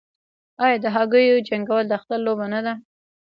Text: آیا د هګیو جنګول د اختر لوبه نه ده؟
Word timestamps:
آیا 0.63 0.77
د 0.83 0.85
هګیو 0.95 1.45
جنګول 1.47 1.85
د 1.87 1.91
اختر 1.99 2.19
لوبه 2.25 2.45
نه 2.53 2.59
ده؟ 2.65 2.73